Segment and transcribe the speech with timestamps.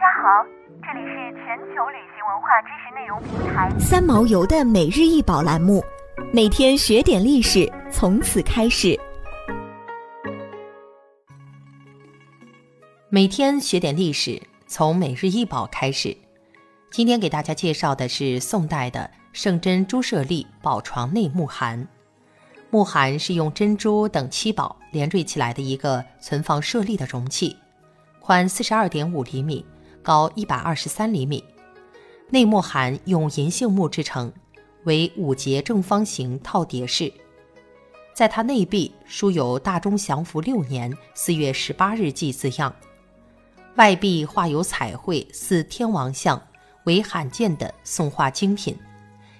[0.00, 0.42] 家好，
[0.82, 5.84] 这里是全球旅行文化知识内容平台三毛游的每日一宝栏目，
[6.32, 8.98] 每天学点历史，从此开始。
[13.10, 16.16] 每天学点历史，从每日一宝开始。
[16.90, 21.86] 今天给大家介绍的是宋代的圣真朱舍利宝床内木函。
[22.70, 27.54] 木函是用珍珠等七宝连缀起来的一个存放舍利的容器，
[28.18, 29.62] 宽四十二点五厘米，
[30.02, 31.44] 高一百二十三厘米。
[32.28, 34.32] 内木函用银杏木制成，
[34.84, 37.12] 为五节正方形套叠式。
[38.14, 42.74] 在它内壁书有“大中祥符六年四月十八日记”字样，
[43.76, 46.40] 外壁画有彩绘似天王像。
[46.84, 48.74] 为罕见的宋画精品，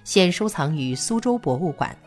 [0.03, 1.97] 现收藏于苏州博物馆。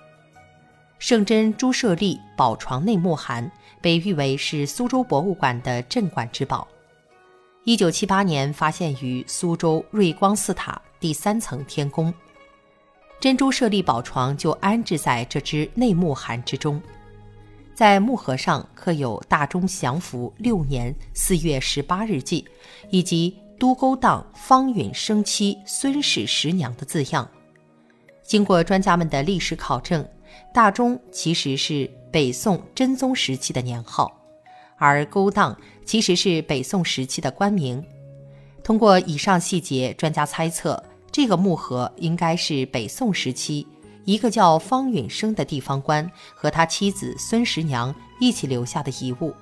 [1.00, 6.66] 圣真朱舍利宝床内木函被誉为是苏州博物馆的镇馆之宝。
[7.64, 12.12] 一九七八年发现于苏州瑞光寺塔第三层天宫，
[13.18, 16.80] 珍珠舍利宝床就安置在这只内木函之中。
[17.74, 22.44] 在木盒上刻有“大中祥符六年四月十八日记”
[22.90, 23.36] 以及。
[23.56, 27.26] 都沟荡方允生妻孙氏十娘的字样，
[28.20, 30.06] 经过专家们的历史考证，
[30.52, 34.12] 大钟其实是北宋真宗时期的年号，
[34.84, 37.82] 而勾当其实是北宋时期的官名。
[38.62, 43.66] 通过以上细节，专家猜测这个木盒应该是北宋时期
[44.04, 49.34] 一个叫方允生的地方官和他妻子孙十娘一起留下的遗物。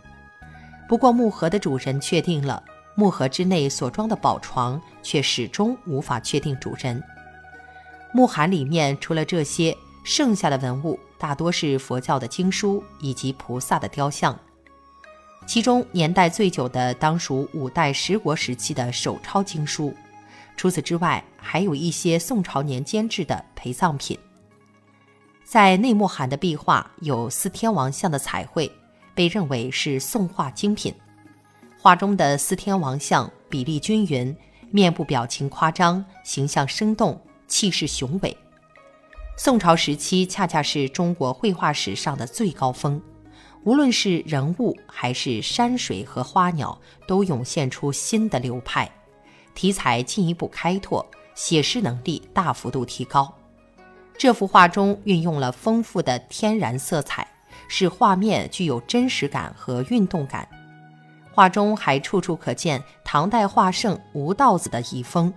[0.89, 2.63] 不过，木盒的主人确定了。
[2.95, 7.03] 木盒之内所装的宝床却始终无法确定主人。
[8.13, 14.39] 木函里面除了这些，剩下的文物大多是佛教的经书以及菩萨的雕像，
[15.47, 19.95] 其中年代最久的当属五代十国时期的手抄经书。
[20.57, 24.19] 除此之外，还有一些宋朝年间制的陪葬品。
[25.45, 28.71] 在内木函的壁画有四天王像的彩绘，
[29.15, 30.95] 被认为是宋画精品。
[31.79, 34.35] 画中的四天王像比例均匀，
[34.71, 38.35] 面部表情夸张，形象生动，气势雄伟。
[39.37, 43.03] 宋朝时期恰恰是中国绘画史上的最高峰，
[43.65, 48.91] 无论是人物还是山水和花鸟，都涌现出新的流派，
[49.55, 53.33] 题材进一步开拓，写实能力大幅度提高。
[54.19, 57.27] 这幅画中运用了丰富的天然色彩，
[57.69, 60.49] 使画面具有真实感和运动感。
[61.33, 65.33] 画中还处处可见唐代画圣吴道子的遗风，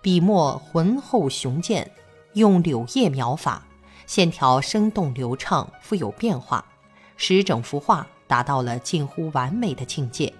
[0.00, 1.90] 笔墨浑厚雄健，
[2.34, 3.66] 用柳叶描法，
[4.06, 6.64] 线条生动流畅，富有变化，
[7.18, 10.32] 使整幅画达到了近乎完美的境界。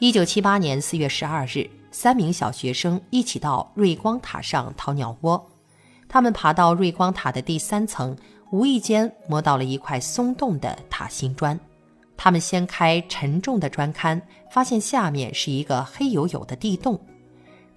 [0.00, 5.50] 一九七八年四月十二日，三名小学生一起到瑞光塔上掏鸟窝，
[6.08, 8.16] 他们爬到瑞光塔的第三层，
[8.50, 11.58] 无意间摸到了一块松动的塔心砖。
[12.16, 14.20] 他们掀开沉重的砖龛，
[14.50, 16.98] 发现下面是一个黑黝黝的地洞，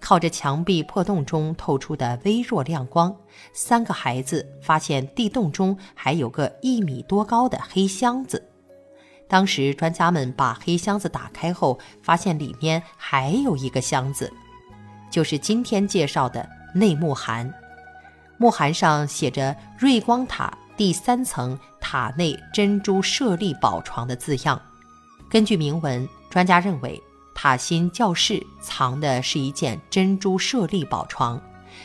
[0.01, 3.15] 靠着墙壁破洞中透出的微弱亮光，
[3.53, 8.45] 三个孩子发现地洞中还有个一米多高的黑箱子。
[9.29, 14.29] 当时专家们把黑箱子打开后，发现里面还有一个箱子，
[15.09, 17.53] 就是今天介绍的内木函。
[18.37, 20.51] 木函上写着“瑞光塔”。
[20.77, 24.59] 第三层塔内珍珠舍利宝床的字样，
[25.29, 26.99] 根据铭文，专家认为
[27.41, 31.41] 塔心教室藏的是一件珍珠舍利宝床。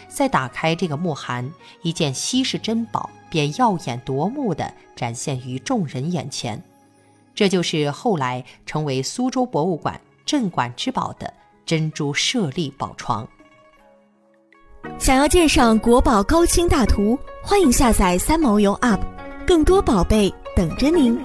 [0.06, 1.50] 再打开这个木函，
[1.80, 6.62] 一件稀世珍宝便耀眼夺目的展现于众人眼前。
[7.34, 11.32] 这就是后来成为苏州博物馆镇馆之宝的
[11.64, 13.26] 珍珠舍利宝床。
[14.98, 19.00] 想要鉴赏国宝高清大图，欢迎下载三毛游 App，
[19.46, 21.18] 更多宝贝等着您。